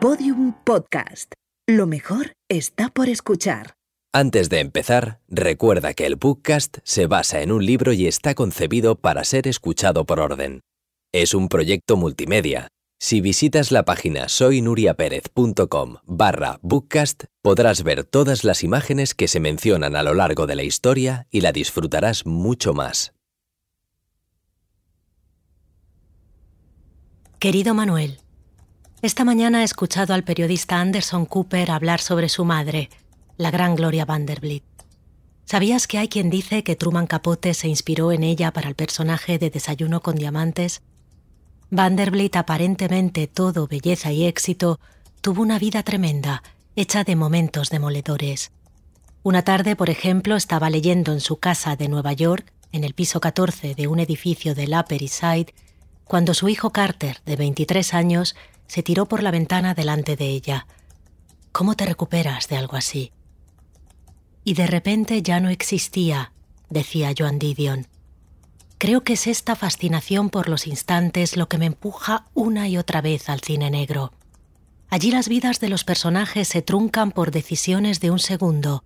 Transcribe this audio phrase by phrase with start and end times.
[0.00, 1.30] Podium Podcast.
[1.68, 3.74] Lo mejor está por escuchar.
[4.14, 8.94] Antes de empezar, recuerda que el podcast se basa en un libro y está concebido
[8.94, 10.62] para ser escuchado por orden.
[11.12, 12.68] Es un proyecto multimedia.
[12.98, 19.96] Si visitas la página soynuriaperez.com barra bookcast, podrás ver todas las imágenes que se mencionan
[19.96, 23.12] a lo largo de la historia y la disfrutarás mucho más.
[27.38, 28.18] Querido Manuel,
[29.02, 32.90] esta mañana he escuchado al periodista Anderson Cooper hablar sobre su madre,
[33.38, 34.64] la gran Gloria Vanderbilt.
[35.46, 39.38] ¿Sabías que hay quien dice que Truman Capote se inspiró en ella para el personaje
[39.38, 40.82] de Desayuno con Diamantes?
[41.70, 44.78] Vanderbilt, aparentemente todo belleza y éxito,
[45.22, 46.42] tuvo una vida tremenda,
[46.76, 48.52] hecha de momentos demoledores.
[49.22, 53.18] Una tarde, por ejemplo, estaba leyendo en su casa de Nueva York, en el piso
[53.18, 55.54] 14 de un edificio del Upper East Side,
[56.04, 58.34] cuando su hijo Carter, de 23 años,
[58.70, 60.68] se tiró por la ventana delante de ella.
[61.50, 63.10] ¿Cómo te recuperas de algo así?
[64.44, 66.30] Y de repente ya no existía,
[66.68, 67.88] decía Joan Didion.
[68.78, 73.00] Creo que es esta fascinación por los instantes lo que me empuja una y otra
[73.00, 74.12] vez al cine negro.
[74.88, 78.84] Allí las vidas de los personajes se truncan por decisiones de un segundo.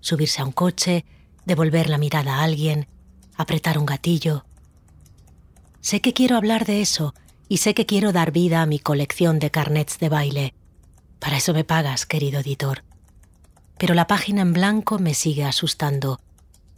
[0.00, 1.06] Subirse a un coche,
[1.46, 2.86] devolver la mirada a alguien,
[3.38, 4.44] apretar un gatillo,
[5.82, 7.12] Sé que quiero hablar de eso
[7.52, 10.54] y sé que quiero dar vida a mi colección de carnets de baile.
[11.18, 12.82] Para eso me pagas, querido editor.
[13.76, 16.18] Pero la página en blanco me sigue asustando.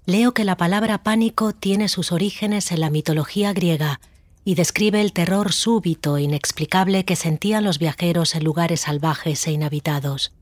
[0.04, 4.00] Leo que la palabra pánico tiene sus orígenes en la mitología griega
[4.44, 9.52] y describe el terror súbito e inexplicable que sentían los viajeros en lugares salvajes e
[9.52, 10.32] inhabitados.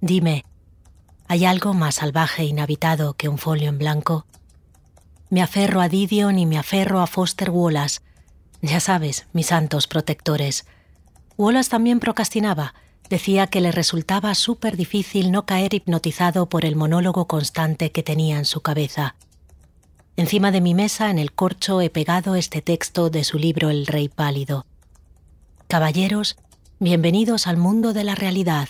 [0.00, 0.44] Dime,
[1.26, 4.26] ¿hay algo más salvaje e inhabitado que un folio en blanco?
[5.28, 7.98] Me aferro a Didion y me aferro a Foster Wallace.
[8.62, 10.66] Ya sabes, mis santos protectores.
[11.36, 12.74] Wallace también procrastinaba.
[13.10, 18.38] Decía que le resultaba súper difícil no caer hipnotizado por el monólogo constante que tenía
[18.38, 19.16] en su cabeza.
[20.16, 23.86] Encima de mi mesa, en el corcho, he pegado este texto de su libro El
[23.86, 24.64] Rey Pálido.
[25.66, 26.36] Caballeros,
[26.78, 28.68] bienvenidos al mundo de la realidad.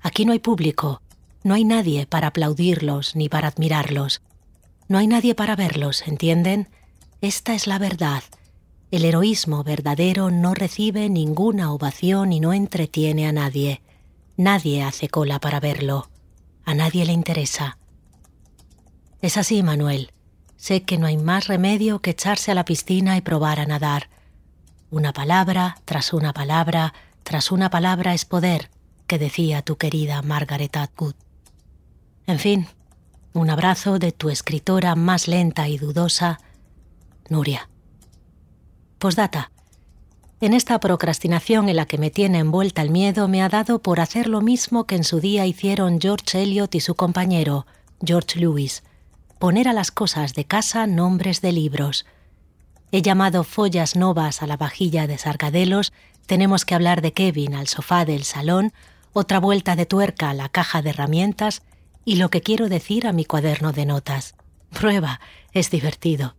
[0.00, 1.02] Aquí no hay público,
[1.44, 4.22] no hay nadie para aplaudirlos ni para admirarlos.
[4.88, 6.70] No hay nadie para verlos, ¿entienden?
[7.20, 8.22] Esta es la verdad.
[8.90, 13.82] El heroísmo verdadero no recibe ninguna ovación y no entretiene a nadie.
[14.36, 16.08] Nadie hace cola para verlo.
[16.64, 17.78] A nadie le interesa.
[19.20, 20.12] Es así, Manuel.
[20.56, 24.08] Sé que no hay más remedio que echarse a la piscina y probar a nadar.
[24.90, 26.94] Una palabra tras una palabra
[27.28, 28.70] tras una palabra es poder,
[29.06, 31.14] que decía tu querida Margaret Atwood.
[32.26, 32.68] En fin,
[33.34, 36.40] un abrazo de tu escritora más lenta y dudosa,
[37.28, 37.68] Nuria.
[38.98, 39.52] Postdata.
[40.40, 44.00] En esta procrastinación en la que me tiene envuelta el miedo me ha dado por
[44.00, 47.64] hacer lo mismo que en su día hicieron George Eliot y su compañero,
[48.04, 48.82] George Lewis,
[49.38, 52.06] poner a las cosas de casa nombres de libros.
[52.90, 55.92] He llamado follas novas a la vajilla de sargadelos,
[56.26, 58.72] tenemos que hablar de Kevin al sofá del salón,
[59.12, 61.62] otra vuelta de tuerca a la caja de herramientas,
[62.04, 64.34] y lo que quiero decir a mi cuaderno de notas.
[64.70, 65.20] Prueba,
[65.52, 66.34] es divertido.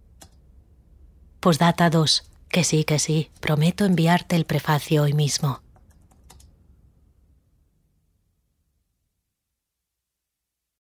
[1.39, 2.29] Postdata 2.
[2.49, 5.61] Que sí, que sí, prometo enviarte el prefacio hoy mismo.